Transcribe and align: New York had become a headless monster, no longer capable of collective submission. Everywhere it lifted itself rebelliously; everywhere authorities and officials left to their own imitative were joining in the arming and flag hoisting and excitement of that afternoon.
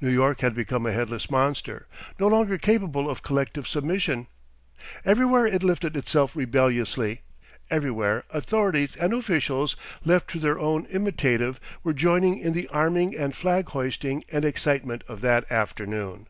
New 0.00 0.08
York 0.10 0.40
had 0.40 0.52
become 0.52 0.84
a 0.84 0.90
headless 0.90 1.30
monster, 1.30 1.86
no 2.18 2.26
longer 2.26 2.58
capable 2.58 3.08
of 3.08 3.22
collective 3.22 3.68
submission. 3.68 4.26
Everywhere 5.04 5.46
it 5.46 5.62
lifted 5.62 5.96
itself 5.96 6.34
rebelliously; 6.34 7.20
everywhere 7.70 8.24
authorities 8.30 8.96
and 8.96 9.12
officials 9.12 9.76
left 10.04 10.26
to 10.30 10.40
their 10.40 10.58
own 10.58 10.86
imitative 10.86 11.60
were 11.84 11.94
joining 11.94 12.38
in 12.40 12.52
the 12.52 12.66
arming 12.70 13.16
and 13.16 13.36
flag 13.36 13.68
hoisting 13.68 14.24
and 14.32 14.44
excitement 14.44 15.04
of 15.06 15.20
that 15.20 15.48
afternoon. 15.52 16.26